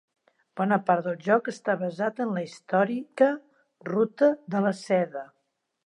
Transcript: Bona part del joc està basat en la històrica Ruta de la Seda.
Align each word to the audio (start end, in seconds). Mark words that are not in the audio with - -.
Bona 0.61 0.77
part 0.87 1.05
del 1.07 1.19
joc 1.27 1.51
està 1.51 1.75
basat 1.83 2.23
en 2.27 2.33
la 2.39 2.45
històrica 2.47 3.31
Ruta 3.93 4.35
de 4.57 4.65
la 4.69 4.77
Seda. 4.85 5.29